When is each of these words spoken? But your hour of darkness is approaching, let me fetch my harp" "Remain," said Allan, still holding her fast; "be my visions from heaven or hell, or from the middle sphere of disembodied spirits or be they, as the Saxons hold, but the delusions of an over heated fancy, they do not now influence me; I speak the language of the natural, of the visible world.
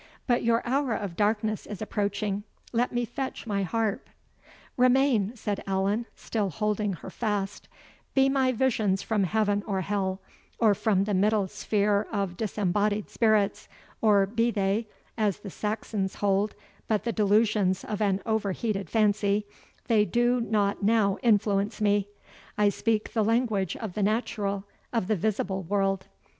But 0.25 0.41
your 0.43 0.65
hour 0.67 0.95
of 0.95 1.15
darkness 1.15 1.67
is 1.67 1.79
approaching, 1.79 2.41
let 2.73 2.91
me 2.91 3.05
fetch 3.05 3.45
my 3.45 3.61
harp" 3.61 4.09
"Remain," 4.75 5.35
said 5.35 5.63
Allan, 5.67 6.07
still 6.15 6.49
holding 6.49 6.93
her 6.93 7.11
fast; 7.11 7.67
"be 8.15 8.27
my 8.27 8.51
visions 8.51 9.03
from 9.03 9.25
heaven 9.25 9.61
or 9.67 9.81
hell, 9.81 10.19
or 10.57 10.73
from 10.73 11.03
the 11.03 11.13
middle 11.13 11.47
sphere 11.47 12.07
of 12.11 12.35
disembodied 12.35 13.11
spirits 13.11 13.69
or 14.01 14.25
be 14.25 14.49
they, 14.49 14.87
as 15.19 15.37
the 15.41 15.51
Saxons 15.51 16.15
hold, 16.15 16.55
but 16.87 17.03
the 17.03 17.11
delusions 17.13 17.83
of 17.83 18.01
an 18.01 18.23
over 18.25 18.53
heated 18.53 18.89
fancy, 18.89 19.45
they 19.87 20.03
do 20.03 20.41
not 20.41 20.81
now 20.81 21.19
influence 21.21 21.79
me; 21.79 22.07
I 22.57 22.69
speak 22.69 23.13
the 23.13 23.23
language 23.23 23.77
of 23.77 23.93
the 23.93 24.01
natural, 24.01 24.63
of 24.91 25.05
the 25.05 25.15
visible 25.15 25.61
world. 25.61 26.07